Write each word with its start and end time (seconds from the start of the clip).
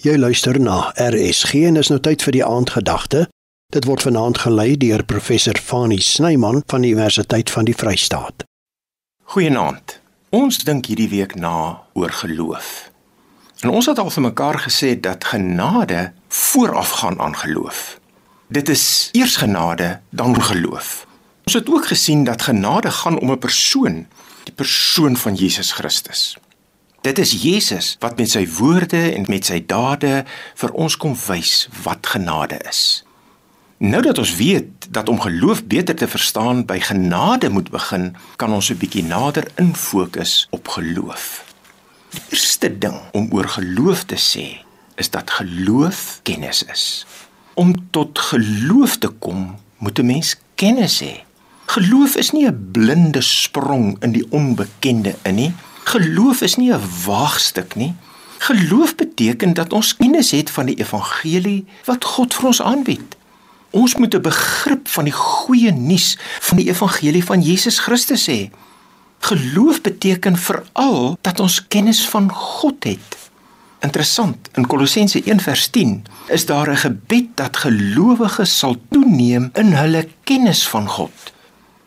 Jy 0.00 0.14
luister 0.16 0.56
na 0.56 0.94
RSG 0.96 1.66
en 1.68 1.76
is 1.76 1.90
nou 1.92 1.98
tyd 2.00 2.22
vir 2.24 2.32
die 2.32 2.40
aandgedagte. 2.40 3.26
Dit 3.68 3.84
word 3.84 4.00
vanaand 4.06 4.38
gelei 4.40 4.78
deur 4.80 5.02
professor 5.04 5.60
Fani 5.60 5.98
Snyman 6.00 6.62
van 6.72 6.86
die 6.86 6.94
Universiteit 6.94 7.52
van 7.52 7.68
die 7.68 7.76
Vrystaat. 7.76 8.46
Goeienaand. 9.34 9.98
Ons 10.32 10.62
dink 10.64 10.88
hierdie 10.88 11.10
week 11.12 11.36
na 11.36 11.52
oor 11.92 12.16
geloof. 12.22 12.88
En 13.60 13.76
ons 13.76 13.92
het 13.92 14.00
al 14.00 14.08
vir 14.08 14.24
mekaar 14.30 14.62
gesê 14.64 14.94
dat 14.96 15.28
genade 15.34 16.14
voorafgaan 16.32 17.20
aan 17.20 17.36
geloof. 17.36 18.00
Dit 18.48 18.72
is 18.72 19.10
eers 19.12 19.36
genade, 19.36 19.98
dan 20.16 20.32
geloof. 20.42 21.04
Ons 21.44 21.60
het 21.60 21.68
ook 21.68 21.92
gesien 21.92 22.24
dat 22.24 22.48
genade 22.48 22.90
gaan 22.90 23.20
om 23.20 23.36
'n 23.36 23.38
persoon, 23.38 24.06
die 24.48 24.56
persoon 24.56 25.16
van 25.16 25.34
Jesus 25.34 25.72
Christus. 25.72 26.38
Dit 27.00 27.18
is 27.18 27.30
Jesus 27.32 27.94
wat 27.98 28.18
met 28.20 28.28
sy 28.28 28.42
woorde 28.58 28.98
en 29.14 29.24
met 29.32 29.46
sy 29.48 29.62
dade 29.64 30.24
vir 30.60 30.72
ons 30.76 30.96
kom 31.00 31.14
wys 31.16 31.68
wat 31.84 32.10
genade 32.12 32.58
is. 32.68 33.04
Nou 33.80 34.02
dat 34.04 34.18
ons 34.20 34.34
weet 34.36 34.84
dat 34.92 35.08
om 35.08 35.20
geloof 35.20 35.62
beter 35.64 35.96
te 35.96 36.08
verstaan 36.08 36.66
by 36.68 36.76
genade 36.84 37.48
moet 37.48 37.70
begin, 37.72 38.12
kan 38.36 38.52
ons 38.52 38.68
'n 38.68 38.76
bietjie 38.76 39.04
nader 39.04 39.48
infokus 39.56 40.46
op 40.50 40.68
geloof. 40.68 41.44
Die 42.10 42.20
eerste 42.36 42.78
ding 42.78 43.00
om 43.12 43.32
oor 43.32 43.48
geloof 43.48 44.04
te 44.04 44.20
sê, 44.20 44.60
is 44.96 45.10
dat 45.10 45.30
geloof 45.30 46.20
kennis 46.22 46.62
is. 46.62 47.06
Om 47.54 47.90
tot 47.90 48.18
geloof 48.18 48.98
te 48.98 49.08
kom, 49.08 49.56
moet 49.78 49.98
'n 49.98 50.06
mens 50.06 50.36
kennis 50.54 51.00
hê. 51.00 51.24
Geloof 51.66 52.16
is 52.16 52.30
nie 52.30 52.46
'n 52.46 52.68
blinde 52.72 53.20
sprong 53.20 53.96
in 54.02 54.12
die 54.12 54.26
onbekende 54.30 55.14
in 55.22 55.34
nie. 55.34 55.54
Geloof 55.90 56.40
is 56.40 56.56
nie 56.56 56.72
'n 56.72 56.82
waagstuk 57.04 57.74
nie. 57.74 57.94
Geloof 58.38 58.94
beteken 58.94 59.54
dat 59.54 59.72
ons 59.72 59.96
kennis 59.96 60.30
het 60.30 60.50
van 60.50 60.66
die 60.66 60.78
evangelie 60.78 61.64
wat 61.84 62.04
God 62.04 62.34
vir 62.34 62.46
ons 62.46 62.62
aanbied. 62.62 63.16
Ons 63.70 63.96
moet 63.96 64.14
'n 64.14 64.20
begrip 64.20 64.88
van 64.88 65.04
die 65.04 65.12
goeie 65.12 65.72
nuus 65.72 66.18
van 66.40 66.56
die 66.56 66.68
evangelie 66.68 67.24
van 67.24 67.40
Jesus 67.42 67.78
Christus 67.78 68.26
hê. 68.30 68.50
Geloof 69.18 69.80
beteken 69.80 70.36
veral 70.36 71.18
dat 71.20 71.40
ons 71.40 71.66
kennis 71.68 72.08
van 72.08 72.32
God 72.32 72.84
het. 72.84 73.18
Interessant, 73.80 74.48
in 74.54 74.66
Kolossense 74.66 75.22
1:10 75.24 76.02
is 76.26 76.46
daar 76.46 76.70
'n 76.70 76.76
gebed 76.76 77.26
dat 77.34 77.56
gelowiges 77.56 78.58
sal 78.58 78.76
toeneem 78.90 79.50
in 79.52 79.72
hulle 79.72 80.08
kennis 80.24 80.68
van 80.68 80.88
God. 80.88 81.32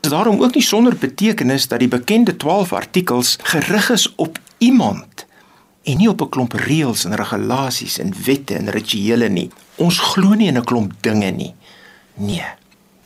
Is 0.00 0.10
daarom 0.10 0.42
ook 0.42 0.54
nie 0.54 0.62
sonder 0.62 0.96
betekenis 0.96 1.68
dat 1.68 1.78
die 1.78 1.88
bekende 1.88 2.36
12 2.36 2.72
artikels 2.72 3.36
gerig 3.42 3.90
is 3.90 4.14
op 4.14 4.38
iemand 4.58 5.26
en 5.82 5.96
nie 5.96 6.08
op 6.08 6.20
'n 6.20 6.28
klomp 6.28 6.52
reëls 6.52 7.04
en 7.04 7.14
regulasies 7.14 7.98
en 7.98 8.14
wette 8.24 8.54
en 8.54 8.70
rituele 8.70 9.28
nie. 9.28 9.50
Ons 9.74 9.98
glo 9.98 10.34
nie 10.34 10.48
in 10.48 10.56
'n 10.56 10.64
klomp 10.64 10.92
dinge 11.00 11.30
nie. 11.30 11.54
Nee. 12.14 12.59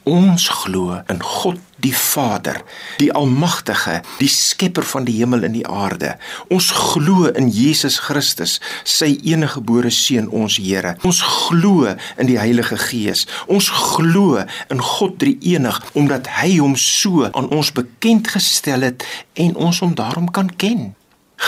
Ons 0.05 0.51
glo 0.53 0.99
in 1.09 1.23
God 1.25 1.57
die 1.81 1.95
Vader, 1.97 2.59
die 3.01 3.09
Almagtige, 3.17 4.03
die 4.21 4.29
Skepper 4.29 4.85
van 4.85 5.07
die 5.09 5.15
hemel 5.17 5.47
en 5.49 5.55
die 5.57 5.65
aarde. 5.65 6.11
Ons 6.53 6.69
glo 6.77 7.31
in 7.33 7.49
Jesus 7.49 7.97
Christus, 8.05 8.59
sy 8.85 9.15
eniggebore 9.25 9.89
seun, 9.89 10.29
ons 10.29 10.59
Here. 10.61 10.95
Ons 11.09 11.23
glo 11.25 11.89
in 12.21 12.29
die 12.29 12.37
Heilige 12.37 12.77
Gees. 12.85 13.25
Ons 13.49 13.71
glo 13.73 14.45
in 14.69 14.85
God 14.85 15.17
Drie-enig 15.25 15.81
omdat 15.97 16.29
hy 16.37 16.59
hom 16.59 16.77
so 16.77 17.25
aan 17.33 17.49
ons 17.49 17.73
bekend 17.73 18.29
gestel 18.37 18.85
het 18.85 19.09
en 19.41 19.57
ons 19.57 19.81
hom 19.81 19.97
daarom 19.97 20.29
kan 20.29 20.53
ken. 20.61 20.93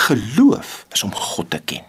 Geloof 0.07 0.87
is 0.97 1.05
om 1.05 1.13
God 1.13 1.53
te 1.53 1.61
ken. 1.61 1.85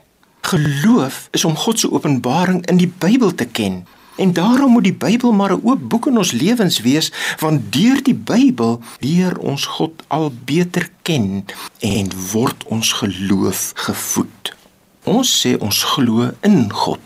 Geloof 0.49 1.29
is 1.33 1.49
om 1.49 1.57
God 1.57 1.81
se 1.81 1.89
openbaring 1.89 2.61
in 2.69 2.77
die 2.77 2.93
Bybel 2.93 3.33
te 3.33 3.49
ken. 3.49 3.87
En 4.19 4.33
daarom 4.33 4.73
moet 4.73 4.83
die 4.83 4.95
Bybel 4.95 5.33
maar 5.33 5.53
'n 5.53 5.61
oop 5.63 5.89
boek 5.89 6.07
in 6.07 6.19
ons 6.19 6.33
lewens 6.33 6.81
wees, 6.81 7.13
want 7.39 7.73
deur 7.73 8.03
die 8.03 8.15
Bybel 8.15 8.81
leer 8.99 9.39
ons 9.39 9.67
God 9.67 10.03
al 10.07 10.33
beter 10.45 10.91
ken 11.03 11.45
en 11.79 12.11
word 12.33 12.65
ons 12.65 12.93
geloof 12.93 13.71
gevoed. 13.75 14.55
Ons 15.03 15.47
sê 15.47 15.59
ons 15.59 15.83
glo 15.83 16.31
in 16.41 16.73
God. 16.73 17.05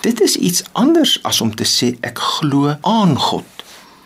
Dit 0.00 0.20
is 0.20 0.36
iets 0.36 0.62
anders 0.72 1.22
as 1.22 1.40
om 1.40 1.54
te 1.54 1.64
sê 1.64 1.96
ek 2.00 2.18
glo 2.18 2.76
aan 2.80 3.18
God. 3.18 3.50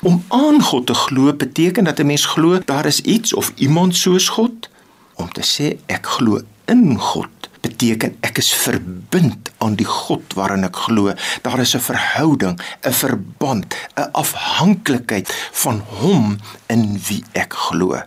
Om 0.01 0.25
aan 0.29 0.63
God 0.63 0.87
te 0.87 0.95
glo 0.95 1.33
beteken 1.33 1.85
dat 1.85 1.99
'n 1.99 2.07
mens 2.07 2.25
glo 2.27 2.59
daar 2.65 2.87
is 2.87 3.01
iets 3.01 3.35
of 3.35 3.53
iemand 3.55 3.97
soos 3.97 4.29
God. 4.29 4.69
Om 5.15 5.33
te 5.33 5.43
sê 5.45 5.77
ek 5.87 6.07
glo 6.07 6.41
in 6.65 6.99
God 6.99 7.29
beteken 7.77 8.17
ek 8.25 8.41
is 8.41 8.49
verbind 8.57 9.51
aan 9.61 9.77
die 9.77 9.87
God 9.89 10.33
waarin 10.37 10.65
ek 10.65 10.79
glo. 10.89 11.13
Daar 11.45 11.61
is 11.61 11.77
'n 11.77 11.85
verhouding, 11.85 12.57
'n 12.83 12.93
verband, 12.93 13.77
'n 13.97 14.09
afhanklikheid 14.13 15.29
van 15.53 15.85
hom 16.01 16.39
in 16.67 17.01
wie 17.09 17.25
ek 17.33 17.53
glo. 17.53 18.01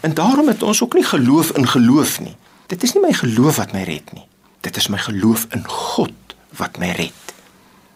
En 0.00 0.14
daarom 0.14 0.48
het 0.48 0.62
ons 0.62 0.82
ook 0.82 0.94
nie 0.94 1.04
geloof 1.04 1.50
in 1.50 1.68
geloof 1.68 2.20
nie. 2.20 2.36
Dit 2.66 2.82
is 2.82 2.94
nie 2.94 3.02
my 3.02 3.12
geloof 3.12 3.56
wat 3.56 3.72
my 3.72 3.82
red 3.82 4.12
nie. 4.12 4.26
Dit 4.60 4.76
is 4.76 4.88
my 4.88 4.98
geloof 4.98 5.46
in 5.50 5.64
God 5.68 6.12
wat 6.56 6.78
my 6.78 6.90
red. 6.90 7.24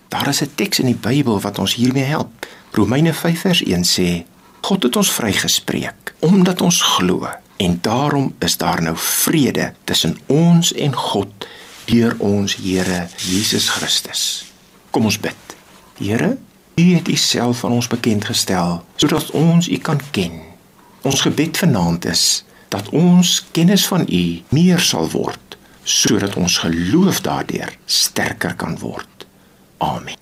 Daar 0.08 0.28
is 0.28 0.42
'n 0.42 0.52
teks 0.54 0.78
in 0.78 0.86
die 0.86 1.00
Bybel 1.00 1.40
wat 1.40 1.58
ons 1.58 1.74
hiermee 1.74 2.04
help. 2.04 2.46
Romeine 2.72 3.12
5:1 3.12 3.84
sê: 3.84 4.24
God 4.60 4.82
het 4.82 4.96
ons 4.96 5.12
vrygespreek 5.12 6.14
omdat 6.18 6.60
ons 6.60 6.82
glo. 6.82 7.28
En 7.62 7.78
daarom 7.80 8.34
is 8.38 8.56
daar 8.56 8.82
nou 8.82 8.96
vrede 8.98 9.72
tussen 9.84 10.18
ons 10.26 10.72
en 10.72 10.94
God 10.94 11.46
deur 11.84 12.16
ons 12.18 12.56
Here 12.56 13.06
Jesus 13.16 13.68
Christus. 13.68 14.52
Kom 14.90 15.04
ons 15.04 15.20
bid. 15.20 15.54
Here, 15.98 16.36
U 16.74 16.94
het 16.94 17.08
U 17.08 17.16
self 17.16 17.64
aan 17.64 17.76
ons 17.76 17.86
bekend 17.86 18.24
gestel 18.24 18.80
sodat 18.96 19.30
ons 19.30 19.68
U 19.68 19.78
kan 19.78 20.00
ken. 20.10 20.40
Ons 21.06 21.22
gebed 21.22 21.58
vanaand 21.62 22.08
is 22.10 22.24
dat 22.68 22.88
ons 22.88 23.36
kennis 23.54 23.86
van 23.86 24.08
U 24.08 24.24
meer 24.48 24.80
sal 24.80 25.10
word 25.14 25.58
sodat 25.84 26.34
ons 26.38 26.58
geloof 26.64 27.22
daardeur 27.22 27.76
sterker 27.86 28.58
kan 28.58 28.78
word. 28.78 29.26
Amen. 29.78 30.21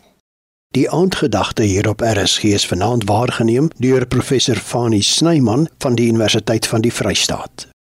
Die 0.76 0.90
aandgedagte 0.90 1.62
hier 1.62 1.88
op 1.88 2.00
RSG 2.00 2.44
is 2.44 2.66
vanaand 2.66 3.04
waargeneem 3.04 3.70
deur 3.76 4.06
professor 4.06 4.54
Fani 4.54 5.02
Snyman 5.02 5.68
van 5.78 5.94
die 5.94 6.08
Universiteit 6.08 6.66
van 6.66 6.80
die 6.80 6.92
Vrystaat. 6.92 7.70